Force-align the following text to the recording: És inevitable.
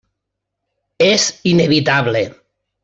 És 1.09 1.29
inevitable. 1.53 2.27